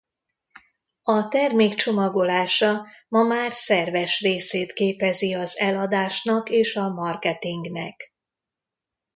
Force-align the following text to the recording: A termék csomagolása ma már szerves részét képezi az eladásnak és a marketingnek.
A 1.03 1.27
termék 1.27 1.73
csomagolása 1.73 2.87
ma 3.07 3.23
már 3.23 3.51
szerves 3.51 4.19
részét 4.19 4.73
képezi 4.73 5.33
az 5.33 5.57
eladásnak 5.59 6.49
és 6.49 6.75
a 6.75 6.89
marketingnek. 6.89 8.13